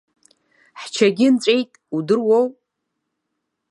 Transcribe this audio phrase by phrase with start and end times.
[0.79, 2.45] Ҳчагьы нҵәеит, удыруоу.